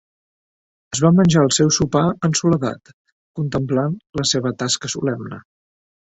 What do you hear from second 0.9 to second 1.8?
Es va menjar el seu